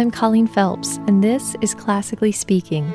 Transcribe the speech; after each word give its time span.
I'm 0.00 0.10
Colleen 0.10 0.46
Phelps, 0.46 0.96
and 1.06 1.22
this 1.22 1.54
is 1.60 1.74
Classically 1.74 2.32
Speaking. 2.32 2.90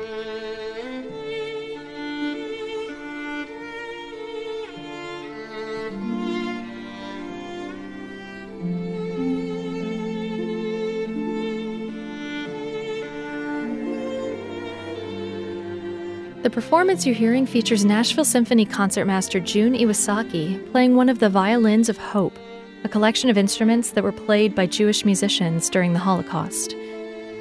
The 16.42 16.50
performance 16.50 17.06
you're 17.06 17.14
hearing 17.14 17.46
features 17.46 17.84
Nashville 17.84 18.24
Symphony 18.24 18.64
concertmaster 18.66 19.38
Jun 19.38 19.74
Iwasaki 19.74 20.72
playing 20.72 20.96
one 20.96 21.08
of 21.08 21.20
the 21.20 21.28
violins 21.28 21.88
of 21.88 21.98
hope, 21.98 22.36
a 22.82 22.88
collection 22.88 23.30
of 23.30 23.38
instruments 23.38 23.92
that 23.92 24.02
were 24.02 24.10
played 24.10 24.56
by 24.56 24.66
Jewish 24.66 25.04
musicians 25.04 25.70
during 25.70 25.92
the 25.92 26.00
Holocaust. 26.00 26.74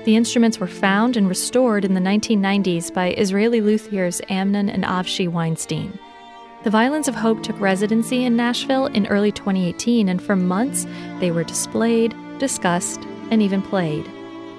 The 0.06 0.16
instruments 0.16 0.60
were 0.60 0.68
found 0.68 1.18
and 1.18 1.28
restored 1.28 1.84
in 1.84 1.96
the 1.96 2.00
1990s 2.00 2.94
by 2.94 3.14
Israeli 3.14 3.60
luthiers 3.60 4.22
Amnon 4.30 4.70
and 4.70 4.84
Avshi 4.84 5.28
Weinstein. 5.28 5.98
The 6.64 6.70
Violins 6.70 7.08
of 7.08 7.16
Hope 7.16 7.42
took 7.42 7.60
residency 7.60 8.24
in 8.24 8.36
Nashville 8.36 8.86
in 8.86 9.08
early 9.08 9.32
2018, 9.32 10.08
and 10.08 10.22
for 10.22 10.36
months 10.36 10.86
they 11.20 11.32
were 11.32 11.44
displayed, 11.44 12.16
discussed, 12.38 13.02
and 13.32 13.42
even 13.42 13.64
played. 13.64 14.08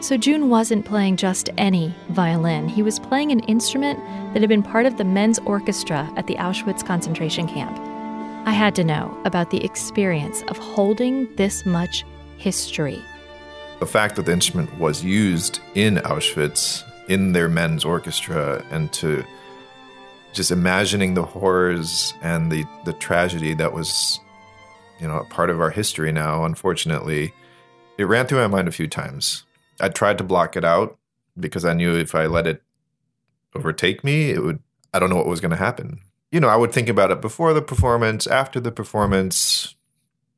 So 0.00 0.16
Jun 0.16 0.48
wasn't 0.48 0.84
playing 0.84 1.16
just 1.16 1.48
any 1.56 1.94
violin. 2.08 2.68
He 2.68 2.82
was 2.82 2.98
playing 2.98 3.30
an 3.30 3.40
instrument 3.40 4.00
that 4.34 4.40
had 4.40 4.48
been 4.48 4.64
part 4.64 4.84
of 4.84 4.96
the 4.98 5.04
men's 5.04 5.38
orchestra 5.40 6.12
at 6.16 6.26
the 6.26 6.34
Auschwitz 6.34 6.84
concentration 6.84 7.46
camp. 7.46 7.78
I 8.48 8.52
had 8.52 8.74
to 8.74 8.84
know 8.84 9.16
about 9.24 9.50
the 9.50 9.64
experience 9.64 10.42
of 10.48 10.58
holding 10.58 11.32
this 11.36 11.64
much 11.64 12.04
history. 12.36 13.00
The 13.78 13.86
fact 13.86 14.16
that 14.16 14.24
the 14.24 14.32
instrument 14.32 14.78
was 14.78 15.04
used 15.04 15.60
in 15.74 15.96
Auschwitz 15.96 16.82
in 17.08 17.32
their 17.32 17.48
men's 17.48 17.84
orchestra 17.84 18.64
and 18.70 18.92
to 18.94 19.24
just 20.32 20.50
imagining 20.50 21.14
the 21.14 21.24
horrors 21.24 22.14
and 22.22 22.50
the, 22.50 22.64
the 22.84 22.92
tragedy 22.94 23.54
that 23.54 23.72
was, 23.72 24.18
you 25.00 25.06
know, 25.06 25.18
a 25.18 25.24
part 25.24 25.50
of 25.50 25.60
our 25.60 25.70
history 25.70 26.10
now, 26.10 26.44
unfortunately, 26.44 27.32
it 27.98 28.04
ran 28.04 28.26
through 28.26 28.40
my 28.40 28.46
mind 28.46 28.68
a 28.68 28.72
few 28.72 28.88
times. 28.88 29.44
I 29.80 29.88
tried 29.88 30.18
to 30.18 30.24
block 30.24 30.56
it 30.56 30.64
out 30.64 30.98
because 31.38 31.64
I 31.64 31.74
knew 31.74 31.94
if 31.94 32.14
I 32.14 32.26
let 32.26 32.46
it 32.46 32.62
overtake 33.54 34.04
me, 34.04 34.30
it 34.30 34.42
would, 34.42 34.60
I 34.92 34.98
don't 34.98 35.10
know 35.10 35.16
what 35.16 35.26
was 35.26 35.40
going 35.40 35.50
to 35.50 35.56
happen. 35.56 36.00
You 36.32 36.40
know, 36.40 36.48
I 36.48 36.56
would 36.56 36.72
think 36.72 36.88
about 36.88 37.10
it 37.10 37.20
before 37.20 37.52
the 37.54 37.62
performance, 37.62 38.26
after 38.26 38.58
the 38.58 38.72
performance, 38.72 39.74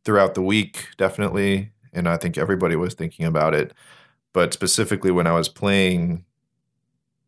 throughout 0.04 0.34
the 0.34 0.42
week, 0.42 0.88
definitely. 0.96 1.70
And 1.98 2.08
I 2.08 2.16
think 2.16 2.38
everybody 2.38 2.76
was 2.76 2.94
thinking 2.94 3.26
about 3.26 3.54
it. 3.54 3.74
But 4.32 4.54
specifically 4.54 5.10
when 5.10 5.26
I 5.26 5.32
was 5.32 5.48
playing 5.48 6.24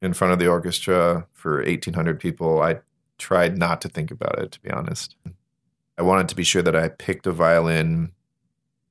in 0.00 0.14
front 0.14 0.32
of 0.32 0.38
the 0.38 0.46
orchestra 0.46 1.26
for 1.32 1.56
1,800 1.56 2.20
people, 2.20 2.62
I 2.62 2.80
tried 3.18 3.58
not 3.58 3.80
to 3.82 3.88
think 3.88 4.10
about 4.10 4.38
it, 4.38 4.52
to 4.52 4.60
be 4.60 4.70
honest. 4.70 5.16
I 5.98 6.02
wanted 6.02 6.28
to 6.28 6.36
be 6.36 6.44
sure 6.44 6.62
that 6.62 6.76
I 6.76 6.88
picked 6.88 7.26
a 7.26 7.32
violin 7.32 8.12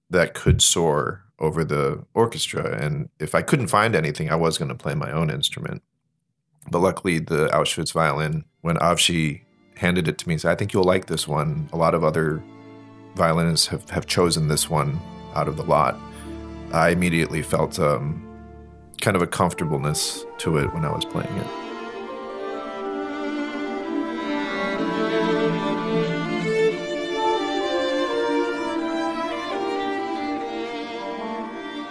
that 0.09 0.33
could 0.33 0.61
soar 0.61 1.23
over 1.39 1.63
the 1.63 2.03
orchestra. 2.13 2.77
And 2.79 3.09
if 3.19 3.33
I 3.33 3.41
couldn't 3.41 3.67
find 3.67 3.95
anything, 3.95 4.29
I 4.29 4.35
was 4.35 4.57
going 4.57 4.69
to 4.69 4.75
play 4.75 4.93
my 4.93 5.11
own 5.11 5.29
instrument. 5.29 5.81
But 6.69 6.79
luckily, 6.79 7.19
the 7.19 7.47
Auschwitz 7.47 7.93
violin, 7.93 8.45
when 8.61 8.75
Avshi 8.77 9.41
handed 9.77 10.07
it 10.07 10.17
to 10.19 10.27
me, 10.27 10.37
said, 10.37 10.51
I 10.51 10.55
think 10.55 10.73
you'll 10.73 10.83
like 10.83 11.05
this 11.07 11.27
one. 11.27 11.69
A 11.71 11.77
lot 11.77 11.95
of 11.95 12.03
other 12.03 12.43
violinists 13.15 13.67
have, 13.67 13.89
have 13.89 14.05
chosen 14.05 14.49
this 14.49 14.69
one 14.69 14.99
out 15.35 15.47
of 15.47 15.57
the 15.57 15.63
lot. 15.63 15.99
I 16.71 16.89
immediately 16.89 17.41
felt 17.41 17.79
um, 17.79 18.25
kind 19.01 19.15
of 19.15 19.21
a 19.21 19.27
comfortableness 19.27 20.25
to 20.39 20.57
it 20.57 20.73
when 20.73 20.85
I 20.85 20.91
was 20.91 21.05
playing 21.05 21.35
it. 21.35 21.47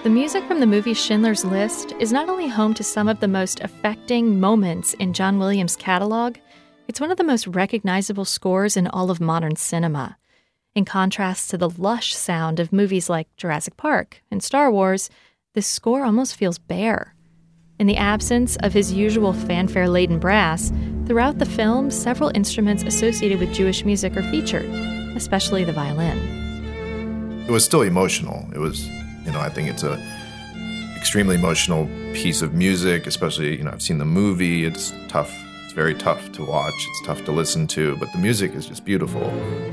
The 0.05 0.15
music 0.15 0.47
from 0.47 0.61
the 0.61 0.67
movie 0.67 0.95
Schindler's 0.95 1.45
List 1.45 1.93
is 1.99 2.12
not 2.12 2.31
only 2.31 2.49
home 2.49 2.73
to 2.75 2.83
some 2.83 3.09
of 3.09 3.21
the 3.21 3.29
most 3.29 3.61
affecting 3.61 4.41
moments 4.41 4.95
in 4.95 5.12
John 5.12 5.39
Williams' 5.39 5.77
catalog, 5.77 6.37
it's 6.87 7.01
one 7.01 7.11
of 7.11 7.19
the 7.19 7.25
most 7.25 7.47
recognizable 7.47 8.25
scores 8.25 8.77
in 8.77 8.87
all 8.87 9.11
of 9.11 9.21
modern 9.21 9.57
cinema. 9.57 10.17
In 10.75 10.84
contrast 10.84 11.51
to 11.51 11.59
the 11.59 11.71
lush 11.71 12.15
sound 12.15 12.61
of 12.61 12.73
movies 12.73 13.09
like 13.11 13.34
Jurassic 13.37 13.77
Park 13.77 14.23
and 14.31 14.43
Star 14.43 14.71
Wars, 14.71 15.11
this 15.55 15.67
score 15.67 16.05
almost 16.05 16.37
feels 16.37 16.59
bare. 16.59 17.15
In 17.79 17.87
the 17.87 17.97
absence 17.97 18.56
of 18.56 18.73
his 18.73 18.93
usual 18.93 19.33
fanfare 19.33 19.89
laden 19.89 20.19
brass, 20.19 20.73
throughout 21.06 21.39
the 21.39 21.47
film, 21.47 21.91
several 21.91 22.31
instruments 22.34 22.83
associated 22.83 23.41
with 23.41 23.53
Jewish 23.53 23.84
music 23.84 24.17
are 24.17 24.23
featured, 24.23 24.67
especially 25.17 25.65
the 25.65 25.73
violin. 25.73 27.45
It 27.49 27.50
was 27.50 27.65
still 27.65 27.83
emotional. 27.83 28.49
It 28.55 28.59
was 28.59 28.89
you 29.29 29.35
know, 29.35 29.41
I 29.41 29.50
think 29.50 29.69
it's 29.69 29.83
a 29.83 30.03
extremely 30.97 31.35
emotional 31.35 31.87
piece 32.15 32.41
of 32.41 32.55
music, 32.55 33.06
especially, 33.06 33.59
you 33.59 33.62
know, 33.62 33.71
I've 33.71 33.83
seen 33.83 33.99
the 33.99 34.06
movie. 34.06 34.65
It's 34.65 34.93
tough. 35.09 35.31
Very 35.78 35.94
tough 35.94 36.33
to 36.33 36.44
watch. 36.44 36.75
It's 36.89 37.06
tough 37.06 37.25
to 37.27 37.31
listen 37.31 37.69
to, 37.69 37.97
but 37.99 38.11
the 38.11 38.19
music 38.19 38.53
is 38.55 38.66
just 38.66 38.84
beautiful. 38.84 39.22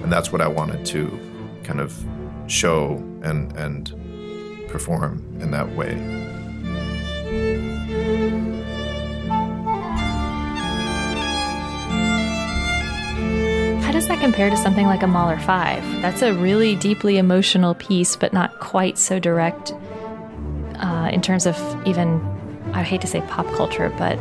And 0.04 0.12
that's 0.12 0.32
what 0.32 0.40
I 0.40 0.48
wanted 0.48 0.86
to 0.86 1.20
kind 1.64 1.82
of 1.82 1.92
show 2.46 3.04
and 3.24 3.52
and 3.58 3.92
perform 4.70 5.26
in 5.40 5.50
that 5.50 5.68
way. 5.76 5.96
How 13.82 13.92
does 13.92 14.08
that 14.08 14.20
compare 14.20 14.52
to 14.52 14.58
something 14.58 14.86
like 14.86 15.02
a 15.02 15.08
Mahler 15.08 15.40
5? 15.40 16.04
That's 16.04 16.22
a 16.22 16.36
really 16.36 16.76
deeply 16.76 17.18
emotional 17.18 17.74
piece, 17.74 18.16
but 18.16 18.32
not 18.32 18.60
quite 18.60 19.00
so 19.00 19.18
direct 19.18 19.74
uh, 20.76 21.10
in 21.12 21.24
terms 21.24 21.48
of 21.48 21.58
even, 21.88 22.22
I 22.74 22.84
hate 22.84 23.02
to 23.02 23.08
say 23.08 23.22
pop 23.22 23.48
culture, 23.56 23.92
but 23.98 24.20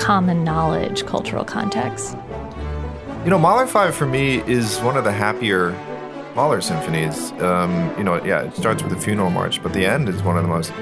common 0.00 0.42
knowledge, 0.42 1.06
cultural 1.06 1.44
context. 1.44 2.16
You 3.24 3.30
know, 3.30 3.38
Mahler 3.38 3.66
5 3.66 3.94
for 3.94 4.06
me 4.06 4.38
is 4.50 4.78
one 4.80 4.96
of 4.96 5.04
the 5.04 5.12
happier 5.12 5.72
Mahler 6.34 6.60
symphonies. 6.60 7.32
Um, 7.32 7.92
you 7.98 8.04
know, 8.04 8.22
yeah, 8.24 8.42
it 8.42 8.56
starts 8.56 8.82
with 8.82 8.92
the 8.92 8.98
funeral 8.98 9.30
march, 9.30 9.62
but 9.62 9.72
the 9.72 9.84
end 9.84 10.08
is 10.08 10.22
one 10.22 10.36
of 10.36 10.42
the 10.42 10.48
most 10.48 10.72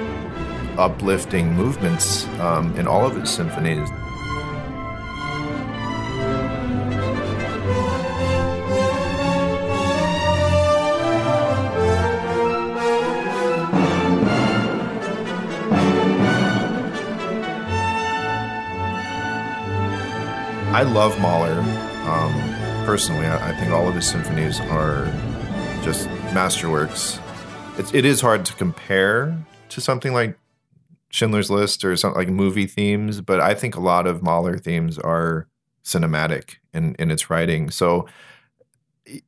uplifting 0.77 1.53
movements 1.53 2.25
um, 2.39 2.73
in 2.77 2.87
all 2.87 3.05
of 3.05 3.15
his 3.15 3.29
symphonies. 3.29 3.89
I 20.79 20.83
love 20.83 21.19
Mahler. 21.19 21.59
Um, 22.09 22.33
personally, 22.85 23.25
I, 23.25 23.49
I, 23.49 23.53
think 23.53 23.73
all 23.73 23.89
of 23.89 23.95
his 23.95 24.07
symphonies 24.07 24.61
are 24.61 25.07
just 25.83 26.07
masterworks. 26.31 27.19
It's, 27.77 27.93
it 27.93 28.05
is 28.05 28.21
hard 28.21 28.45
to 28.45 28.53
compare 28.53 29.37
to 29.67 29.81
something 29.81 30.13
like 30.13 30.39
Schindler's 31.09 31.51
List 31.51 31.83
or 31.83 31.97
something 31.97 32.17
like 32.17 32.29
movie 32.29 32.65
themes, 32.65 33.19
but 33.19 33.41
I 33.41 33.55
think 33.55 33.75
a 33.75 33.81
lot 33.81 34.07
of 34.07 34.23
Mahler 34.23 34.57
themes 34.57 34.97
are 34.97 35.49
cinematic 35.83 36.59
in, 36.73 36.95
in 36.97 37.11
its 37.11 37.29
writing. 37.29 37.71
So 37.71 38.07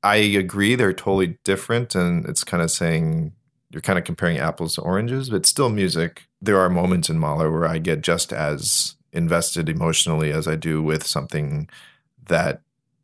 I 0.02 0.16
agree 0.16 0.76
they're 0.76 0.94
totally 0.94 1.38
different, 1.44 1.96
and 1.96 2.26
it's 2.30 2.46
kind 2.46 2.64
of 2.64 2.72
saying 2.72 3.34
you're 3.72 3.82
kind 3.82 4.00
of 4.00 4.06
comparing 4.06 4.38
apples 4.38 4.76
to 4.76 4.82
oranges, 4.84 5.30
but 5.30 5.46
still 5.46 5.68
music. 5.68 6.28
There 6.42 6.62
are 6.62 6.70
moments 6.70 7.10
in 7.10 7.20
Mahler 7.20 7.52
where 7.52 7.68
I 7.68 7.78
get 7.78 8.00
just 8.00 8.32
as 8.32 8.96
invested 9.14 9.70
emotionally 9.70 10.32
as 10.32 10.48
I 10.48 10.56
do 10.56 10.82
with 10.82 11.06
something 11.06 11.70
that 12.28 12.62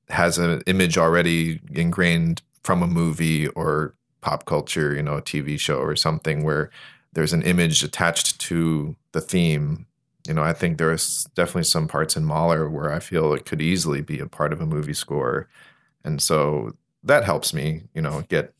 has 0.09 0.37
an 0.37 0.61
image 0.65 0.97
already 0.97 1.59
ingrained 1.71 2.41
from 2.63 2.81
a 2.81 2.87
movie 2.87 3.47
or 3.49 3.93
pop 4.21 4.45
culture, 4.45 4.93
you 4.93 5.01
know, 5.01 5.15
a 5.15 5.21
TV 5.21 5.59
show 5.59 5.79
or 5.79 5.95
something 5.95 6.43
where 6.43 6.69
there's 7.13 7.33
an 7.33 7.41
image 7.43 7.83
attached 7.83 8.39
to 8.39 8.95
the 9.11 9.21
theme. 9.21 9.85
You 10.27 10.33
know, 10.33 10.43
I 10.43 10.53
think 10.53 10.77
there's 10.77 11.25
definitely 11.35 11.63
some 11.63 11.87
parts 11.87 12.15
in 12.17 12.25
Mahler 12.25 12.69
where 12.69 12.91
I 12.91 12.99
feel 12.99 13.33
it 13.33 13.45
could 13.45 13.61
easily 13.61 14.01
be 14.01 14.19
a 14.19 14.27
part 14.27 14.51
of 14.53 14.61
a 14.61 14.65
movie 14.65 14.93
score. 14.93 15.47
And 16.03 16.21
so 16.21 16.75
that 17.03 17.23
helps 17.23 17.53
me, 17.53 17.83
you 17.93 18.01
know, 18.01 18.23
get 18.27 18.53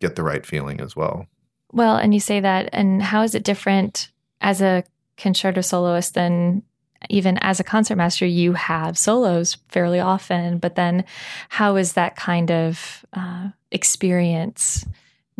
get 0.00 0.16
the 0.16 0.22
right 0.22 0.44
feeling 0.44 0.80
as 0.80 0.96
well. 0.96 1.26
Well, 1.72 1.96
and 1.96 2.14
you 2.14 2.20
say 2.20 2.40
that 2.40 2.68
and 2.72 3.02
how 3.02 3.22
is 3.22 3.34
it 3.34 3.42
different 3.42 4.10
as 4.40 4.60
a 4.60 4.84
concerto 5.16 5.60
soloist, 5.60 6.14
then 6.14 6.62
even 7.10 7.38
as 7.38 7.60
a 7.60 7.64
concertmaster, 7.64 8.26
you 8.26 8.54
have 8.54 8.96
solos 8.96 9.56
fairly 9.68 10.00
often. 10.00 10.58
But 10.58 10.74
then, 10.74 11.04
how 11.50 11.76
is 11.76 11.92
that 11.94 12.16
kind 12.16 12.50
of 12.50 13.04
uh, 13.12 13.50
experience 13.70 14.86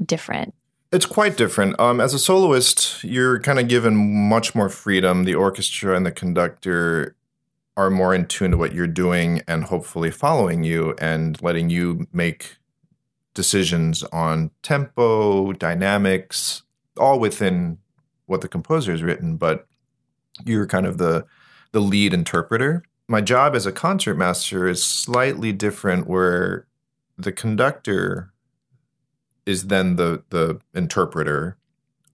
different? 0.05 0.55
It's 0.93 1.07
quite 1.07 1.37
different. 1.37 1.79
Um, 1.81 2.01
as 2.01 2.15
a 2.15 2.19
soloist, 2.19 3.03
you're 3.03 3.41
kind 3.41 3.59
of 3.59 3.69
given 3.69 4.29
much 4.29 4.55
more 4.55 4.69
freedom. 4.69 5.25
The 5.25 5.35
orchestra 5.35 5.97
and 5.97 6.07
the 6.07 6.13
conductor 6.13 7.17
are 7.77 7.91
more 7.91 8.15
in 8.15 8.27
tune 8.27 8.53
to 8.53 8.57
what 8.57 8.73
you're 8.73 8.87
doing 8.87 9.43
and 9.49 9.65
hopefully 9.65 10.11
following 10.11 10.63
you 10.63 10.95
and 11.01 11.43
letting 11.43 11.71
you 11.71 12.07
make 12.13 12.59
decisions 13.35 14.05
on 14.05 14.53
tempo, 14.63 15.53
dynamics, 15.53 16.63
all 16.97 17.19
within 17.19 17.79
what 18.27 18.41
the 18.41 18.49
composer 18.49 18.93
has 18.93 19.03
written, 19.03 19.37
but 19.37 19.67
you're 20.45 20.67
kind 20.67 20.87
of 20.87 20.99
the 20.99 21.27
the 21.73 21.81
lead 21.81 22.15
interpreter. 22.15 22.83
My 23.09 23.21
job 23.21 23.55
as 23.55 23.67
a 23.67 23.73
concertmaster 23.73 24.69
is 24.69 24.83
slightly 24.83 25.53
different 25.53 26.07
where 26.07 26.67
the 27.19 27.33
conductor 27.33 28.33
is 29.47 29.67
then 29.67 29.97
the 29.97 30.23
the 30.31 30.61
interpreter 30.75 31.57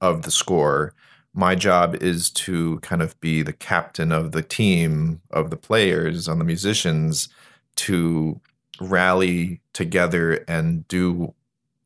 of 0.01 0.23
the 0.23 0.31
score. 0.31 0.95
My 1.33 1.55
job 1.55 1.95
is 1.97 2.31
to 2.31 2.81
kind 2.81 3.03
of 3.03 3.19
be 3.21 3.43
the 3.43 3.53
captain 3.53 4.11
of 4.11 4.33
the 4.33 4.43
team 4.43 5.21
of 5.31 5.51
the 5.51 5.57
players 5.57 6.27
on 6.27 6.39
the 6.39 6.45
musicians 6.45 7.29
to 7.77 8.41
rally 8.81 9.61
together 9.73 10.45
and 10.49 10.89
do 10.89 11.35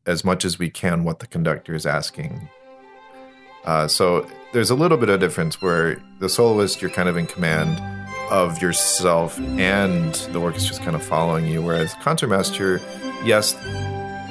as 0.07 0.23
much 0.23 0.45
as 0.45 0.57
we 0.57 0.69
can 0.69 1.03
what 1.03 1.19
the 1.19 1.27
conductor 1.27 1.75
is 1.75 1.85
asking. 1.85 2.49
Uh, 3.65 3.87
so 3.87 4.27
there's 4.53 4.69
a 4.69 4.75
little 4.75 4.97
bit 4.97 5.09
of 5.09 5.19
difference 5.19 5.61
where 5.61 6.01
the 6.19 6.29
soloist 6.29 6.81
you're 6.81 6.91
kind 6.91 7.09
of 7.09 7.17
in 7.17 7.25
command 7.25 7.81
of 8.31 8.61
yourself 8.61 9.37
and 9.39 10.13
the 10.31 10.39
orchestra's 10.39 10.79
kind 10.79 10.95
of 10.95 11.03
following 11.03 11.45
you, 11.47 11.61
whereas 11.61 11.93
concertmaster, 11.95 12.79
yes, 13.23 13.53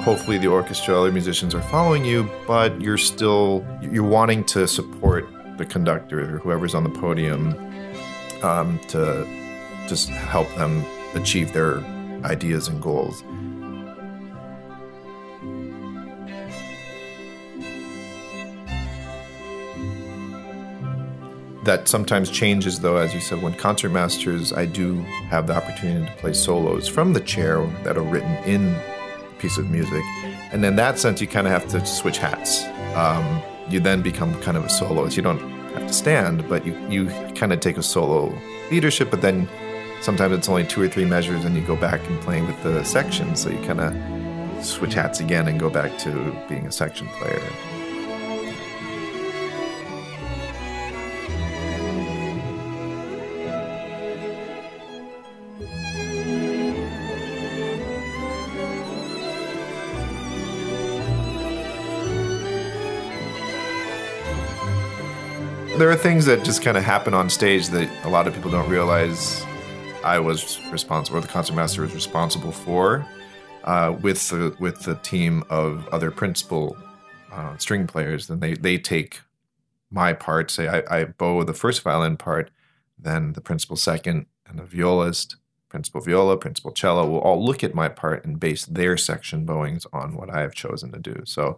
hopefully 0.01 0.37
the 0.37 0.47
orchestra, 0.47 0.99
other 0.99 1.11
musicians 1.11 1.55
are 1.55 1.61
following 1.61 2.05
you, 2.05 2.29
but 2.47 2.79
you're 2.81 2.97
still 2.97 3.65
you're 3.81 4.03
wanting 4.03 4.43
to 4.43 4.67
support 4.67 5.27
the 5.57 5.65
conductor 5.65 6.35
or 6.35 6.39
whoever's 6.39 6.75
on 6.75 6.83
the 6.83 6.89
podium 6.89 7.55
um, 8.43 8.79
to 8.87 9.25
just 9.87 10.09
help 10.09 10.53
them 10.55 10.83
achieve 11.13 11.53
their 11.53 11.77
ideas 12.25 12.67
and 12.67 12.81
goals. 12.81 13.23
That 21.65 21.87
sometimes 21.87 22.29
changes 22.29 22.79
though 22.79 22.97
as 22.97 23.13
you 23.13 23.19
said 23.19 23.41
when 23.41 23.53
concert 23.53 23.89
masters 23.89 24.53
i 24.53 24.65
do 24.65 24.97
have 25.29 25.47
the 25.47 25.55
opportunity 25.55 26.05
to 26.05 26.11
play 26.17 26.31
solos 26.31 26.87
from 26.87 27.13
the 27.13 27.19
chair 27.19 27.65
that 27.83 27.97
are 27.97 28.03
written 28.03 28.31
in 28.45 28.67
a 28.67 29.33
piece 29.39 29.57
of 29.57 29.69
music. 29.69 30.03
And 30.51 30.63
in 30.63 30.75
that 30.77 30.99
sense 30.99 31.19
you 31.21 31.27
kind 31.27 31.47
of 31.47 31.53
have 31.53 31.67
to 31.69 31.85
switch 31.85 32.17
hats. 32.17 32.63
Um, 32.95 33.41
you 33.69 33.79
then 33.79 34.01
become 34.01 34.39
kind 34.41 34.57
of 34.57 34.63
a 34.63 34.69
soloist. 34.69 35.17
You 35.17 35.23
don't 35.23 35.39
have 35.73 35.87
to 35.87 35.93
stand 35.93 36.47
but 36.47 36.65
you, 36.65 36.75
you 36.87 37.07
kind 37.33 37.51
of 37.51 37.59
take 37.59 37.77
a 37.77 37.83
solo 37.83 38.33
leadership 38.71 39.11
but 39.11 39.21
then 39.21 39.49
sometimes 40.01 40.33
it's 40.33 40.49
only 40.49 40.65
two 40.65 40.81
or 40.81 40.87
three 40.87 41.05
measures 41.05 41.45
and 41.45 41.55
you 41.55 41.61
go 41.61 41.75
back 41.75 41.99
and 42.07 42.19
playing 42.21 42.45
with 42.47 42.61
the 42.63 42.83
section. 42.83 43.35
So 43.35 43.49
you 43.49 43.61
kind 43.65 43.81
of 43.81 44.65
switch 44.65 44.93
hats 44.93 45.19
again 45.19 45.47
and 45.47 45.59
go 45.59 45.69
back 45.69 45.97
to 45.99 46.11
being 46.47 46.65
a 46.65 46.71
section 46.71 47.07
player 47.07 47.41
there 65.77 65.89
are 65.89 65.95
things 65.95 66.25
that 66.25 66.43
just 66.45 66.61
kind 66.61 66.77
of 66.77 66.83
happen 66.83 67.13
on 67.13 67.29
stage 67.29 67.67
that 67.67 67.89
a 68.05 68.09
lot 68.09 68.27
of 68.27 68.33
people 68.33 68.49
don't 68.49 68.69
realize 68.69 69.43
I 70.05 70.19
was 70.19 70.61
responsible, 70.71 71.17
or 71.17 71.21
the 71.21 71.27
concertmaster 71.27 71.81
was 71.81 71.93
responsible 71.93 72.53
for, 72.53 73.05
uh, 73.65 73.93
with 74.01 74.29
the 74.29 74.55
with 74.59 74.83
the 74.83 74.95
team 74.95 75.43
of 75.49 75.87
other 75.89 76.11
principal 76.11 76.77
uh, 77.31 77.57
string 77.57 77.87
players. 77.87 78.27
Then 78.27 78.39
they 78.39 78.53
they 78.53 78.77
take 78.77 79.19
my 79.91 80.13
part. 80.13 80.49
Say 80.49 80.67
I, 80.69 81.01
I 81.01 81.05
bow 81.05 81.43
the 81.43 81.53
first 81.53 81.81
violin 81.81 82.15
part, 82.15 82.51
then 82.97 83.33
the 83.33 83.41
principal 83.41 83.75
second, 83.75 84.27
and 84.47 84.57
the 84.57 84.63
violist, 84.63 85.35
principal 85.67 85.99
viola, 85.99 86.37
principal 86.37 86.71
cello 86.71 87.05
will 87.05 87.19
all 87.19 87.43
look 87.43 87.65
at 87.65 87.75
my 87.75 87.89
part 87.89 88.23
and 88.23 88.39
base 88.39 88.65
their 88.65 88.95
section 88.95 89.45
bowings 89.45 89.85
on 89.91 90.15
what 90.15 90.29
I 90.29 90.39
have 90.39 90.53
chosen 90.53 90.93
to 90.93 90.99
do. 90.99 91.23
So 91.25 91.57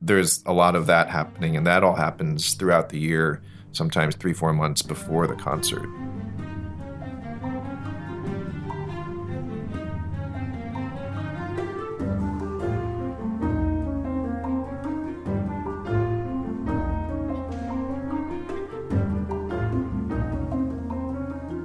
there's 0.00 0.42
a 0.46 0.52
lot 0.52 0.74
of 0.74 0.86
that 0.86 1.08
happening, 1.08 1.56
and 1.56 1.66
that 1.66 1.84
all 1.84 1.94
happens 1.94 2.54
throughout 2.54 2.88
the 2.88 2.98
year, 2.98 3.42
sometimes 3.72 4.16
three, 4.16 4.32
four 4.32 4.52
months 4.52 4.82
before 4.82 5.26
the 5.26 5.34
concert. 5.34 5.88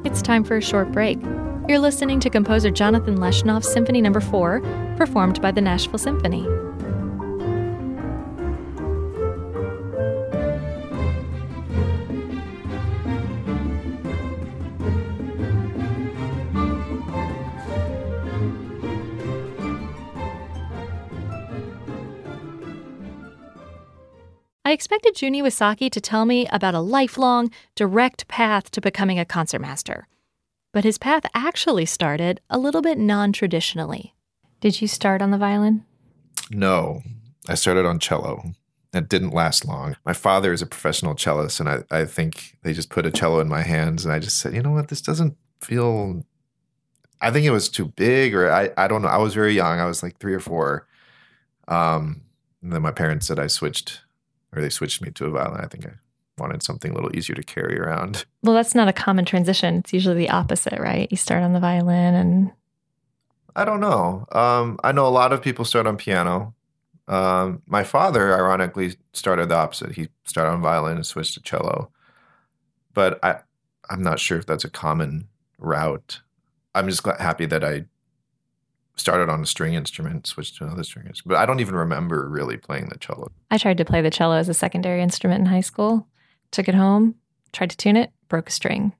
It's 0.04 0.22
time 0.22 0.44
for 0.44 0.58
a 0.58 0.62
short 0.62 0.92
break. 0.92 1.22
You're 1.68 1.80
listening 1.80 2.20
to 2.22 2.30
composer 2.30 2.70
Jonathan 2.70 3.18
Leshnoff's 3.18 3.72
Symphony 3.72 4.02
No. 4.02 4.20
4, 4.20 4.62
performed 4.98 5.42
by 5.42 5.52
the 5.52 5.62
Nashville 5.62 5.98
Symphony. 5.98 6.46
I 24.68 24.72
expected 24.72 25.16
Jun 25.16 25.34
Iwasaki 25.34 25.92
to 25.92 26.02
tell 26.02 26.26
me 26.26 26.48
about 26.48 26.74
a 26.74 26.80
lifelong, 26.80 27.52
direct 27.76 28.28
path 28.28 28.72
to 28.72 28.82
becoming 28.82 29.20
a 29.20 29.26
concertmaster. 29.26 30.08
But 30.74 30.84
his 30.84 30.98
path 30.98 31.24
actually 31.36 31.86
started 31.86 32.42
a 32.50 32.58
little 32.58 32.82
bit 32.82 32.98
non 32.98 33.32
traditionally. 33.32 34.16
Did 34.62 34.82
you 34.82 34.88
start 34.88 35.22
on 35.22 35.30
the 35.30 35.38
violin? 35.38 35.86
No, 36.50 37.04
I 37.48 37.54
started 37.54 37.86
on 37.86 38.00
cello. 38.00 38.56
It 38.92 39.08
didn't 39.08 39.36
last 39.36 39.68
long. 39.68 39.98
My 40.04 40.14
father 40.14 40.52
is 40.52 40.64
a 40.64 40.66
professional 40.66 41.16
cellist, 41.16 41.60
and 41.60 41.70
I, 41.70 41.84
I 41.92 42.06
think 42.06 42.58
they 42.64 42.74
just 42.74 42.90
put 42.90 43.06
a 43.06 43.12
cello 43.12 43.40
in 43.42 43.48
my 43.48 43.62
hands, 43.62 44.04
and 44.04 44.12
I 44.12 44.18
just 44.18 44.40
said, 44.40 44.56
you 44.56 44.64
know 44.64 44.72
what, 44.72 44.88
this 44.88 45.02
doesn't 45.02 45.38
feel. 45.62 46.24
I 47.22 47.30
think 47.30 47.46
it 47.46 47.52
was 47.52 47.70
too 47.70 47.90
big, 47.90 48.34
or 48.34 48.52
I, 48.52 48.72
I 48.78 48.88
don't 48.88 49.04
know. 49.04 49.10
I 49.10 49.18
was 49.18 49.36
very 49.36 49.54
young. 49.54 49.80
I 49.80 49.86
was 49.86 50.02
like 50.02 50.18
three 50.18 50.34
or 50.34 50.40
four. 50.40 50.88
Um, 51.68 52.22
and 52.64 52.74
then 52.74 52.82
my 52.82 52.92
parents 52.92 53.28
said 53.28 53.38
I 53.38 53.46
switched 53.46 54.02
or 54.56 54.62
they 54.62 54.70
switched 54.70 55.02
me 55.02 55.12
to 55.12 55.26
a 55.26 55.32
violin. 55.32 55.62
I 55.62 55.68
think 55.68 55.86
I 55.86 55.94
wanted 56.38 56.64
something 56.64 56.92
a 56.92 56.94
little 56.94 57.16
easier 57.16 57.36
to 57.36 57.44
carry 57.44 57.80
around. 57.80 58.26
Well, 58.44 58.54
that's 58.54 58.76
not 58.76 58.88
a 58.88 58.94
common 58.94 59.26
transition. 59.26 59.78
It's 59.78 59.92
usually 59.92 60.18
the 60.18 60.30
opposite, 60.30 60.80
right? 60.80 61.08
You 61.10 61.18
start 61.18 61.42
on 61.42 61.54
the 61.54 61.60
violin 61.60 62.14
and. 62.14 62.52
I 63.56 63.66
don't 63.66 63.80
know. 63.80 64.28
Um, 64.32 64.80
I 64.84 64.92
know 64.92 65.08
a 65.08 65.10
lot 65.10 65.34
of 65.34 65.42
people 65.42 65.66
start 65.66 65.88
on 65.88 65.98
piano. 65.98 66.54
Um, 67.08 67.64
my 67.66 67.84
father, 67.84 68.36
ironically, 68.36 68.98
started 69.14 69.50
the 69.50 69.56
opposite. 69.56 69.94
He 69.94 70.10
started 70.26 70.52
on 70.52 70.62
violin 70.62 70.98
and 70.98 71.06
switched 71.08 71.34
to 71.34 71.42
cello. 71.42 71.90
But 72.94 73.18
I, 73.24 73.40
I'm 73.90 74.04
not 74.04 74.20
sure 74.20 74.38
if 74.38 74.46
that's 74.46 74.64
a 74.64 74.70
common 74.70 75.28
route. 75.58 76.22
I'm 76.76 76.88
just 76.88 77.04
happy 77.04 77.48
that 77.48 77.64
I 77.64 77.86
started 78.96 79.30
on 79.30 79.42
a 79.42 79.46
string 79.46 79.74
instrument, 79.74 80.28
switched 80.28 80.58
to 80.58 80.64
another 80.64 80.84
string 80.84 81.06
instrument. 81.08 81.38
But 81.38 81.42
I 81.42 81.46
don't 81.46 81.60
even 81.60 81.76
remember 81.76 82.28
really 82.30 82.58
playing 82.58 82.90
the 82.90 82.98
cello. 82.98 83.32
I 83.52 83.58
tried 83.58 83.78
to 83.78 83.86
play 83.86 84.02
the 84.02 84.10
cello 84.10 84.36
as 84.36 84.50
a 84.50 84.54
secondary 84.54 85.02
instrument 85.02 85.42
in 85.42 85.46
high 85.46 85.62
school, 85.62 86.08
took 86.52 86.68
it 86.68 86.76
home, 86.76 87.16
tried 87.52 87.72
to 87.72 87.78
tune 87.78 87.98
it, 87.98 88.12
broke 88.30 88.50
a 88.50 88.52
string, 88.52 88.94